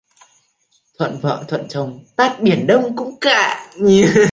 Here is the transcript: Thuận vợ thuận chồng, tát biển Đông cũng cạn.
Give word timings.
Thuận 0.99 1.19
vợ 1.21 1.45
thuận 1.47 1.67
chồng, 1.69 2.05
tát 2.15 2.39
biển 2.41 2.67
Đông 2.67 2.95
cũng 2.95 3.15
cạn. 3.21 3.69